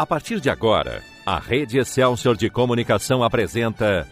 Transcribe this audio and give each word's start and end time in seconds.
A 0.00 0.06
partir 0.06 0.40
de 0.40 0.48
agora, 0.48 1.02
a 1.26 1.38
Rede 1.38 1.78
Excelsior 1.78 2.34
de 2.34 2.48
Comunicação 2.48 3.22
apresenta 3.22 4.08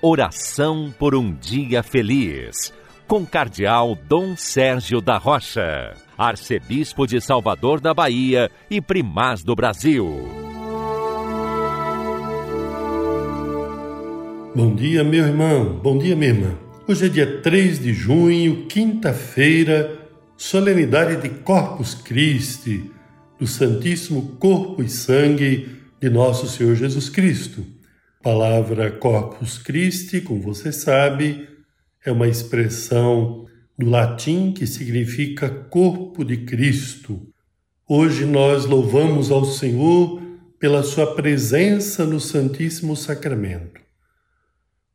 Oração 0.00 0.94
por 0.96 1.16
um 1.16 1.34
Dia 1.34 1.82
Feliz, 1.82 2.72
com 3.08 3.26
Cardeal 3.26 3.98
Dom 4.08 4.36
Sérgio 4.36 5.00
da 5.00 5.18
Rocha, 5.18 5.94
Arcebispo 6.16 7.08
de 7.08 7.20
Salvador 7.20 7.80
da 7.80 7.92
Bahia 7.92 8.52
e 8.70 8.80
Primaz 8.80 9.42
do 9.42 9.56
Brasil. 9.56 10.06
Bom 14.54 14.76
dia, 14.76 15.02
meu 15.02 15.26
irmão, 15.26 15.80
bom 15.82 15.98
dia, 15.98 16.14
minha 16.14 16.30
irmã. 16.30 16.54
Hoje 16.86 17.06
é 17.06 17.08
dia 17.08 17.42
3 17.42 17.80
de 17.80 17.92
junho, 17.92 18.66
quinta-feira, 18.66 20.08
solenidade 20.36 21.20
de 21.20 21.30
Corpus 21.30 21.94
Christi 21.94 22.92
do 23.42 23.48
Santíssimo 23.48 24.36
Corpo 24.38 24.84
e 24.84 24.88
Sangue 24.88 25.68
de 26.00 26.08
Nosso 26.08 26.46
Senhor 26.46 26.76
Jesus 26.76 27.08
Cristo. 27.08 27.66
Palavra 28.22 28.88
Corpus 28.88 29.58
Christi, 29.58 30.20
como 30.20 30.40
você 30.40 30.70
sabe, 30.70 31.48
é 32.06 32.12
uma 32.12 32.28
expressão 32.28 33.44
do 33.76 33.90
latim 33.90 34.52
que 34.52 34.64
significa 34.64 35.50
corpo 35.50 36.24
de 36.24 36.36
Cristo. 36.36 37.20
Hoje 37.88 38.24
nós 38.24 38.64
louvamos 38.64 39.32
ao 39.32 39.44
Senhor 39.44 40.22
pela 40.60 40.84
sua 40.84 41.12
presença 41.12 42.04
no 42.04 42.20
Santíssimo 42.20 42.94
Sacramento. 42.94 43.80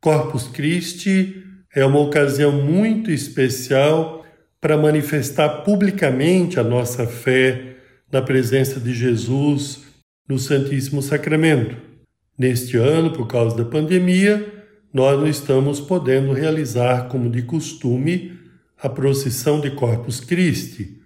Corpus 0.00 0.48
Christi 0.48 1.44
é 1.76 1.84
uma 1.84 2.00
ocasião 2.00 2.52
muito 2.64 3.10
especial 3.10 4.24
para 4.58 4.78
manifestar 4.78 5.64
publicamente 5.64 6.58
a 6.58 6.64
nossa 6.64 7.06
fé 7.06 7.76
na 8.10 8.22
presença 8.22 8.80
de 8.80 8.94
Jesus 8.94 9.82
no 10.28 10.38
Santíssimo 10.38 11.02
Sacramento. 11.02 11.76
Neste 12.36 12.76
ano, 12.76 13.12
por 13.12 13.26
causa 13.26 13.56
da 13.56 13.64
pandemia, 13.64 14.46
nós 14.92 15.18
não 15.18 15.26
estamos 15.26 15.80
podendo 15.80 16.32
realizar, 16.32 17.08
como 17.08 17.30
de 17.30 17.42
costume, 17.42 18.38
a 18.80 18.88
procissão 18.88 19.60
de 19.60 19.70
Corpus 19.72 20.20
Christi, 20.20 21.00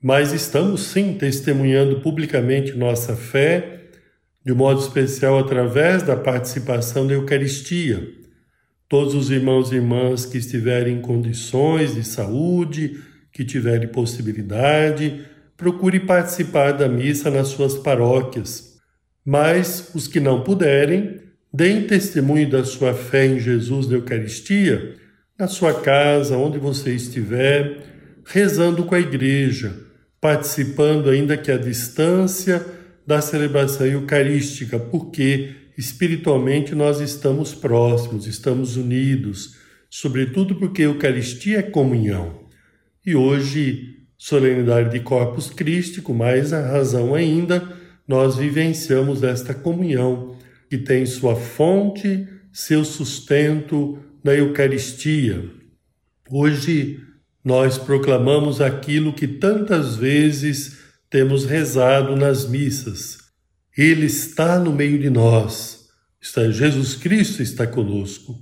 mas 0.00 0.32
estamos 0.32 0.84
sim 0.84 1.14
testemunhando 1.14 2.00
publicamente 2.00 2.72
nossa 2.72 3.14
fé, 3.14 3.88
de 4.44 4.54
modo 4.54 4.80
especial 4.80 5.38
através 5.38 6.02
da 6.02 6.16
participação 6.16 7.06
da 7.06 7.14
Eucaristia. 7.14 8.08
Todos 8.88 9.14
os 9.14 9.30
irmãos 9.30 9.70
e 9.70 9.74
irmãs 9.74 10.24
que 10.24 10.38
estiverem 10.38 10.96
em 10.96 11.00
condições 11.00 11.94
de 11.94 12.02
saúde, 12.02 12.98
que 13.32 13.44
tiverem 13.44 13.88
possibilidade, 13.88 15.26
procure 15.60 16.00
participar 16.00 16.72
da 16.72 16.88
missa 16.88 17.30
nas 17.30 17.48
suas 17.48 17.74
paróquias. 17.74 18.78
Mas 19.22 19.90
os 19.94 20.08
que 20.08 20.18
não 20.18 20.42
puderem, 20.42 21.20
deem 21.52 21.86
testemunho 21.86 22.48
da 22.48 22.64
sua 22.64 22.94
fé 22.94 23.26
em 23.26 23.38
Jesus 23.38 23.86
na 23.86 23.96
Eucaristia, 23.96 24.96
na 25.38 25.46
sua 25.46 25.78
casa, 25.82 26.38
onde 26.38 26.58
você 26.58 26.94
estiver, 26.94 27.76
rezando 28.24 28.84
com 28.84 28.94
a 28.94 29.00
igreja, 29.00 29.76
participando 30.18 31.10
ainda 31.10 31.36
que 31.36 31.52
à 31.52 31.58
distância 31.58 32.64
da 33.06 33.20
celebração 33.20 33.86
eucarística, 33.86 34.78
porque 34.78 35.50
espiritualmente 35.76 36.74
nós 36.74 37.00
estamos 37.00 37.54
próximos, 37.54 38.26
estamos 38.26 38.78
unidos, 38.78 39.56
sobretudo 39.90 40.54
porque 40.54 40.80
a 40.82 40.86
Eucaristia 40.86 41.58
é 41.58 41.62
comunhão. 41.62 42.48
E 43.04 43.14
hoje 43.14 43.99
solenidade 44.20 44.90
de 44.90 45.00
Corpus 45.00 45.48
Christi, 45.48 46.02
com 46.02 46.12
mais 46.12 46.50
razão 46.50 47.14
ainda, 47.14 47.74
nós 48.06 48.36
vivenciamos 48.36 49.22
esta 49.22 49.54
comunhão 49.54 50.36
que 50.68 50.76
tem 50.76 51.06
sua 51.06 51.34
fonte, 51.34 52.28
seu 52.52 52.84
sustento 52.84 53.98
na 54.22 54.34
Eucaristia. 54.34 55.42
Hoje 56.30 57.00
nós 57.42 57.78
proclamamos 57.78 58.60
aquilo 58.60 59.14
que 59.14 59.26
tantas 59.26 59.96
vezes 59.96 60.80
temos 61.08 61.46
rezado 61.46 62.14
nas 62.14 62.46
missas. 62.46 63.16
Ele 63.74 64.04
está 64.04 64.58
no 64.58 64.70
meio 64.70 64.98
de 64.98 65.08
nós. 65.08 65.88
Está 66.20 66.50
Jesus 66.50 66.94
Cristo 66.94 67.42
está 67.42 67.66
conosco. 67.66 68.38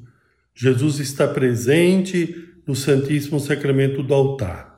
Jesus 0.53 0.99
está 0.99 1.29
presente 1.29 2.35
no 2.67 2.75
Santíssimo 2.75 3.39
Sacramento 3.39 4.03
do 4.03 4.13
altar. 4.13 4.78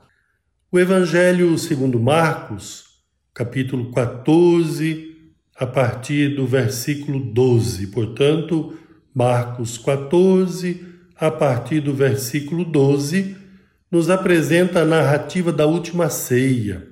O 0.73 0.79
Evangelho 0.79 1.57
segundo 1.57 1.99
Marcos, 1.99 2.85
capítulo 3.33 3.91
14, 3.91 5.17
a 5.53 5.67
partir 5.67 6.33
do 6.33 6.47
versículo 6.47 7.19
12. 7.19 7.87
Portanto, 7.87 8.77
Marcos 9.13 9.77
14, 9.77 10.81
a 11.17 11.29
partir 11.29 11.81
do 11.81 11.93
versículo 11.93 12.63
12, 12.63 13.35
nos 13.91 14.09
apresenta 14.09 14.79
a 14.79 14.85
narrativa 14.85 15.51
da 15.51 15.65
última 15.65 16.09
ceia, 16.09 16.87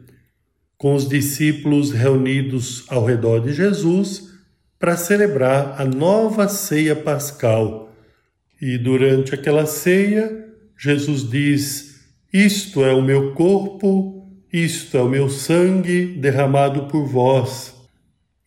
com 0.77 0.93
os 0.93 1.07
discípulos 1.07 1.91
reunidos 1.91 2.83
ao 2.89 3.05
redor 3.05 3.39
de 3.39 3.53
Jesus 3.53 4.27
para 4.77 4.97
celebrar 4.97 5.81
a 5.81 5.85
nova 5.85 6.49
ceia 6.49 6.97
pascal. 6.97 7.95
E 8.61 8.77
durante 8.77 9.33
aquela 9.33 9.65
ceia, 9.65 10.49
Jesus 10.77 11.23
diz 11.29 11.88
isto 12.31 12.85
é 12.85 12.93
o 12.93 13.01
meu 13.01 13.33
corpo, 13.33 14.29
isto 14.53 14.95
é 14.97 15.01
o 15.01 15.09
meu 15.09 15.29
sangue 15.29 16.05
derramado 16.05 16.87
por 16.87 17.05
vós. 17.05 17.73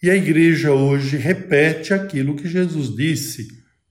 E 0.03 0.11
a 0.11 0.17
igreja 0.17 0.73
hoje 0.73 1.17
repete 1.17 1.93
aquilo 1.93 2.37
que 2.37 2.49
Jesus 2.49 2.95
disse: 2.95 3.49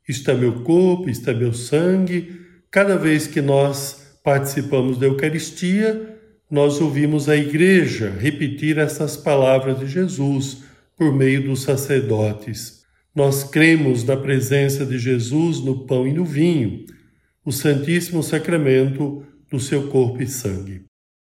Isto 0.08 0.32
é 0.32 0.36
meu 0.36 0.62
corpo, 0.62 1.10
isto 1.10 1.30
é 1.30 1.34
meu 1.34 1.54
sangue. 1.54 2.40
Cada 2.70 2.98
vez 2.98 3.28
que 3.28 3.42
nós 3.42 4.18
participamos 4.24 4.98
da 4.98 5.08
Eucaristia, 5.08 6.18
nós 6.50 6.80
ouvimos 6.80 7.28
a 7.30 7.36
igreja 7.36 8.10
repetir 8.18 8.78
essas 8.78 9.18
palavras 9.18 9.80
de 9.80 9.88
Jesus 9.88 10.64
por 10.98 11.14
meio 11.14 11.44
dos 11.44 11.64
sacerdotes. 11.64 12.82
Nós 13.16 13.44
cremos 13.44 14.04
na 14.04 14.16
presença 14.16 14.86
de 14.86 14.98
Jesus 14.98 15.60
no 15.60 15.86
pão 15.86 16.08
e 16.08 16.14
no 16.14 16.24
vinho. 16.24 16.86
O 17.44 17.52
Santíssimo 17.52 18.22
Sacramento 18.22 19.26
do 19.52 19.60
seu 19.60 19.90
corpo 19.90 20.24
e 20.24 20.28
sangue. 20.28 20.86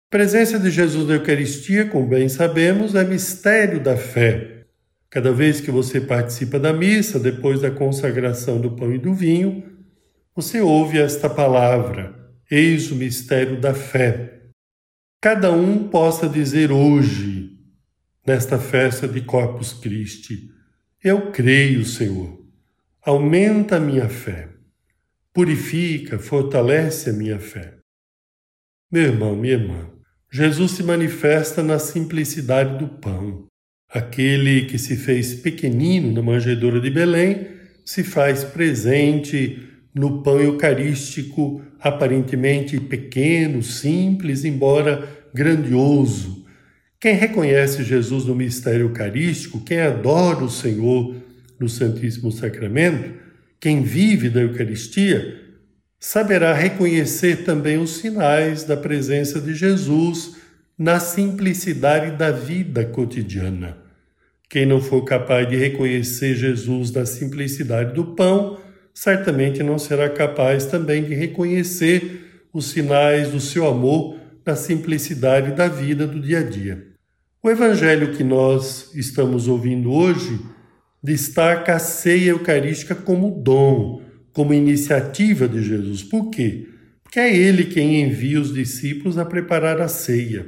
A 0.08 0.12
presença 0.12 0.60
de 0.60 0.70
Jesus 0.70 1.08
na 1.08 1.16
Eucaristia, 1.16 1.88
como 1.88 2.08
bem 2.08 2.30
sabemos, 2.30 2.94
é 2.94 3.04
mistério 3.04 3.82
da 3.82 3.98
fé. 3.98 4.66
Cada 5.10 5.34
vez 5.34 5.60
que 5.60 5.72
você 5.72 6.00
participa 6.00 6.60
da 6.60 6.72
missa, 6.72 7.20
depois 7.20 7.60
da 7.60 7.72
consagração 7.72 8.62
do 8.62 8.76
pão 8.76 8.94
e 8.94 9.00
do 9.00 9.14
vinho, 9.14 9.64
você 10.36 10.62
ouve 10.62 11.00
esta 11.00 11.30
palavra: 11.30 12.16
Eis 12.50 12.92
o 12.92 12.96
mistério 12.96 13.60
da 13.60 13.74
fé. 13.74 14.42
Cada 15.20 15.52
um 15.52 15.88
possa 15.88 16.30
dizer 16.30 16.72
hoje, 16.72 17.58
nesta 18.26 18.60
festa 18.60 19.08
de 19.08 19.22
Corpus 19.22 19.74
Christi, 19.74 20.50
eu 21.04 21.32
creio, 21.32 21.84
Senhor. 21.84 22.40
Aumenta 23.04 23.78
a 23.78 23.80
minha 23.80 24.08
fé. 24.08 24.50
Purifica, 25.34 26.20
fortalece 26.20 27.10
a 27.10 27.14
minha 27.14 27.40
fé. 27.40 27.81
Meu 28.92 29.04
irmão, 29.04 29.38
minha 29.38 29.54
irmã, 29.54 29.90
Jesus 30.30 30.72
se 30.72 30.84
manifesta 30.84 31.64
na 31.64 31.80
simplicidade 31.80 32.78
do 32.78 32.90
pão. 32.90 33.46
Aquele 33.90 34.66
que 34.66 34.78
se 34.78 34.98
fez 34.98 35.34
pequenino 35.34 36.12
na 36.12 36.22
manjedoura 36.22 36.78
de 36.82 36.90
Belém 36.90 37.48
se 37.86 38.04
faz 38.04 38.44
presente 38.44 39.66
no 39.96 40.22
pão 40.22 40.42
eucarístico, 40.42 41.62
aparentemente 41.80 42.82
pequeno, 42.82 43.64
simples, 43.64 44.44
embora 44.44 45.08
grandioso. 45.34 46.46
Quem 47.00 47.16
reconhece 47.16 47.86
Jesus 47.86 48.26
no 48.26 48.36
mistério 48.36 48.88
eucarístico, 48.88 49.62
quem 49.62 49.80
adora 49.80 50.44
o 50.44 50.50
Senhor 50.50 51.16
no 51.58 51.70
Santíssimo 51.70 52.30
Sacramento, 52.30 53.14
quem 53.58 53.84
vive 53.84 54.30
da 54.30 54.42
Eucaristia, 54.42 55.41
saberá 56.04 56.52
reconhecer 56.52 57.44
também 57.44 57.78
os 57.78 57.98
sinais 57.98 58.64
da 58.64 58.76
presença 58.76 59.40
de 59.40 59.54
Jesus 59.54 60.36
na 60.76 61.00
simplicidade 61.00 62.18
da 62.18 62.32
vida 62.32 62.84
cotidiana. 62.84 63.78
Quem 64.50 64.66
não 64.66 64.82
for 64.82 65.04
capaz 65.04 65.48
de 65.48 65.56
reconhecer 65.56 66.34
Jesus 66.34 66.92
na 66.92 67.06
simplicidade 67.06 67.94
do 67.94 68.16
pão, 68.16 68.60
certamente 68.96 69.62
não 69.62 69.78
será 69.78 70.10
capaz 70.10 70.66
também 70.66 71.04
de 71.04 71.14
reconhecer 71.14 72.46
os 72.52 72.72
sinais 72.72 73.30
do 73.30 73.40
seu 73.40 73.68
amor 73.68 74.18
na 74.44 74.56
simplicidade 74.56 75.52
da 75.52 75.68
vida 75.68 76.08
do 76.08 76.20
dia 76.20 76.40
a 76.40 76.44
dia. 76.44 76.84
O 77.44 77.50
evangelho 77.50 78.14
que 78.14 78.24
nós 78.24 78.92
estamos 78.96 79.48
ouvindo 79.48 79.92
hoje 79.92 80.40
destaca 81.02 81.76
a 81.76 81.80
ceia 81.80 82.32
eucarística 82.32 82.96
como 82.96 83.40
dom, 83.40 84.02
como 84.34 84.54
iniciativa 84.54 85.48
de 85.48 85.62
Jesus. 85.62 86.04
Por 86.04 86.30
quê? 86.30 86.68
Porque 87.04 87.20
é 87.20 87.36
ele 87.36 87.66
quem 87.66 88.02
envia 88.02 88.40
os 88.40 88.54
discípulos 88.54 89.18
a 89.18 89.26
preparar 89.26 89.82
a 89.82 89.88
ceia. 89.88 90.46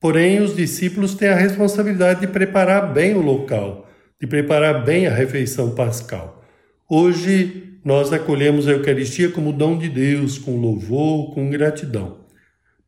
Porém, 0.00 0.40
os 0.40 0.54
discípulos 0.54 1.14
têm 1.14 1.28
a 1.28 1.36
responsabilidade 1.36 2.20
de 2.20 2.26
preparar 2.26 2.92
bem 2.92 3.14
o 3.14 3.22
local, 3.22 3.88
de 4.20 4.26
preparar 4.26 4.84
bem 4.84 5.06
a 5.06 5.14
refeição 5.14 5.74
pascal. 5.74 6.44
Hoje 6.90 7.78
nós 7.84 8.12
acolhemos 8.12 8.68
a 8.68 8.72
Eucaristia 8.72 9.30
como 9.30 9.52
dom 9.52 9.78
de 9.78 9.88
Deus, 9.88 10.38
com 10.38 10.60
louvor, 10.60 11.34
com 11.34 11.48
gratidão. 11.50 12.18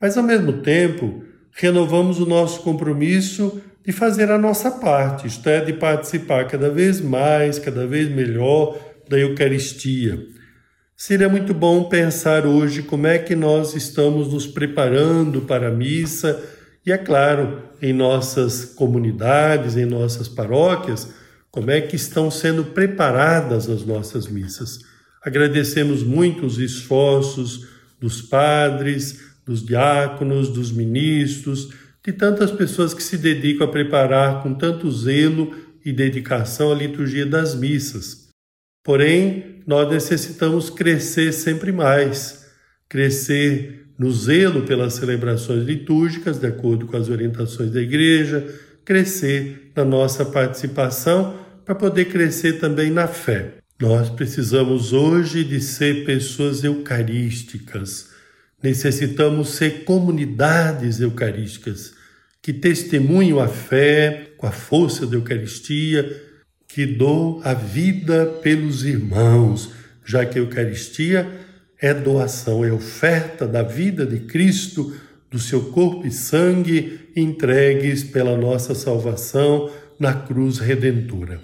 Mas 0.01 0.19
ao 0.19 0.23
mesmo 0.23 0.55
tempo, 0.55 1.23
renovamos 1.53 2.21
o 2.21 2.27
nosso 2.27 2.61
compromisso 2.63 3.63
de 3.85 3.93
fazer 3.93 4.31
a 4.31 4.39
nossa 4.39 4.71
parte, 4.71 5.27
isto 5.27 5.49
é, 5.49 5.61
de 5.61 5.73
participar 5.73 6.47
cada 6.47 6.71
vez 6.71 7.01
mais, 7.01 7.59
cada 7.59 7.87
vez 7.87 8.09
melhor 8.09 8.79
da 9.09 9.19
Eucaristia. 9.19 10.27
Seria 10.97 11.29
muito 11.29 11.53
bom 11.53 11.85
pensar 11.85 12.47
hoje 12.47 12.83
como 12.83 13.07
é 13.07 13.19
que 13.19 13.35
nós 13.35 13.75
estamos 13.75 14.33
nos 14.33 14.47
preparando 14.47 15.43
para 15.43 15.69
a 15.69 15.73
missa 15.73 16.43
e, 16.87 16.93
é 16.93 16.99
claro, 16.99 17.63
em 17.83 17.93
nossas 17.93 18.65
comunidades, 18.65 19.77
em 19.77 19.85
nossas 19.85 20.29
paróquias, 20.29 21.13
como 21.51 21.71
é 21.71 21.81
que 21.81 21.97
estão 21.97 22.31
sendo 22.31 22.65
preparadas 22.65 23.69
as 23.69 23.85
nossas 23.85 24.27
missas. 24.29 24.81
Agradecemos 25.23 26.03
muito 26.03 26.47
os 26.47 26.59
esforços 26.59 27.67
dos 28.01 28.23
padres, 28.23 29.21
dos 29.45 29.65
diáconos, 29.65 30.49
dos 30.49 30.71
ministros, 30.71 31.71
de 32.05 32.13
tantas 32.13 32.51
pessoas 32.51 32.93
que 32.93 33.03
se 33.03 33.17
dedicam 33.17 33.67
a 33.67 33.71
preparar 33.71 34.43
com 34.43 34.55
tanto 34.55 34.91
zelo 34.91 35.55
e 35.85 35.93
dedicação 35.93 36.71
a 36.71 36.75
liturgia 36.75 37.27
das 37.27 37.55
missas. 37.55 38.24
Porém, 38.85 39.63
nós 39.67 39.91
necessitamos 39.91 40.69
crescer 40.69 41.33
sempre 41.33 41.73
mais, 41.73 42.45
crescer 42.87 43.87
no 43.99 44.13
zelo 44.13 44.63
pelas 44.63 44.93
celebrações 44.95 45.65
litúrgicas, 45.65 46.39
de 46.39 46.47
acordo 46.47 46.87
com 46.87 46.97
as 46.97 47.09
orientações 47.09 47.71
da 47.71 47.81
Igreja, 47.81 48.47
crescer 48.85 49.73
na 49.75 49.87
nossa 49.87 50.25
participação 50.27 51.41
para 51.65 51.75
poder 51.75 52.07
crescer 52.07 52.55
também 52.61 52.91
na 52.91 53.09
fé. 53.09 53.55
Nós 53.81 54.11
precisamos 54.11 54.93
hoje 54.93 55.43
de 55.43 55.61
ser 55.63 56.05
pessoas 56.05 56.63
eucarísticas. 56.63 58.11
Necessitamos 58.63 59.51
ser 59.51 59.85
comunidades 59.85 61.01
eucarísticas 61.01 61.95
que 62.43 62.53
testemunham 62.53 63.41
a 63.41 63.49
fé 63.49 64.33
com 64.37 64.47
a 64.47 64.53
força 64.53 65.07
da 65.07 65.17
Eucaristia, 65.17 66.34
que 66.75 66.85
dou 66.85 67.41
a 67.45 67.55
vida 67.55 68.27
pelos 68.43 68.85
irmãos, 68.85 69.71
já 70.05 70.27
que 70.27 70.41
a 70.41 70.43
Eucaristia 70.43 71.25
é 71.81 71.95
doação, 71.95 72.65
é 72.65 72.73
oferta 72.73 73.47
da 73.47 73.63
vida 73.63 74.05
de 74.05 74.19
Cristo, 74.27 74.93
do 75.31 75.39
seu 75.39 75.67
corpo 75.71 76.05
e 76.05 76.11
sangue 76.11 77.11
entregues 77.15 78.03
pela 78.03 78.37
nossa 78.37 78.75
salvação 78.75 79.71
na 80.01 80.15
cruz 80.15 80.59
redentora. 80.59 81.41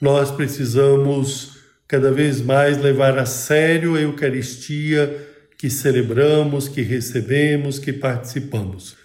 Nós 0.00 0.30
precisamos 0.30 1.56
cada 1.88 2.12
vez 2.12 2.40
mais 2.40 2.80
levar 2.80 3.18
a 3.18 3.26
sério 3.26 3.96
a 3.96 4.00
Eucaristia 4.00 5.26
que 5.58 5.68
celebramos, 5.68 6.68
que 6.68 6.82
recebemos, 6.82 7.80
que 7.80 7.92
participamos. 7.92 8.96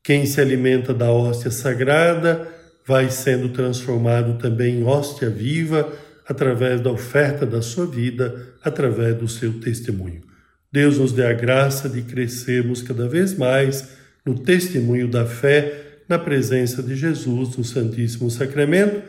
Quem 0.00 0.24
se 0.26 0.40
alimenta 0.40 0.94
da 0.94 1.10
hóstia 1.10 1.50
sagrada 1.50 2.59
vai 2.90 3.08
sendo 3.08 3.50
transformado 3.50 4.36
também 4.36 4.80
em 4.80 4.84
hóstia 4.84 5.30
viva 5.30 5.92
através 6.28 6.80
da 6.80 6.90
oferta 6.90 7.46
da 7.46 7.62
sua 7.62 7.86
vida, 7.86 8.48
através 8.64 9.14
do 9.14 9.28
seu 9.28 9.60
testemunho. 9.60 10.22
Deus 10.72 10.98
nos 10.98 11.12
dê 11.12 11.24
a 11.24 11.32
graça 11.32 11.88
de 11.88 12.02
crescermos 12.02 12.82
cada 12.82 13.06
vez 13.08 13.38
mais 13.38 13.90
no 14.26 14.36
testemunho 14.40 15.06
da 15.06 15.24
fé, 15.24 16.00
na 16.08 16.18
presença 16.18 16.82
de 16.82 16.96
Jesus 16.96 17.56
no 17.56 17.62
Santíssimo 17.62 18.28
Sacramento 18.28 19.00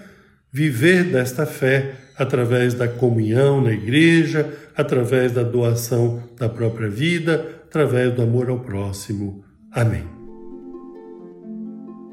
viver 0.52 1.06
desta 1.06 1.48
fé 1.48 1.96
através 2.16 2.76
da 2.76 2.88
comunhão 2.88 3.64
na 3.64 3.72
igreja, 3.72 4.48
através 4.78 5.32
da 5.32 5.42
doação 5.42 6.22
da 6.38 6.48
própria 6.48 6.88
vida, 6.88 7.64
através 7.68 8.14
do 8.14 8.22
amor 8.22 8.48
ao 8.48 8.60
próximo. 8.60 9.44
Amém. 9.72 10.21